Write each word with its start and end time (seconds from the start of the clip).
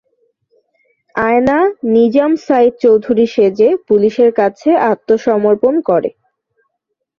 আয়না 1.15 1.57
নিজাম 1.93 2.31
সাঈদ 2.45 2.73
চৌধুরী 2.83 3.25
সেজে 3.33 3.69
পুলিশের 3.87 4.31
কাছে 4.39 4.69
আত্মসমর্পণ 4.91 5.73
করে। 5.89 6.09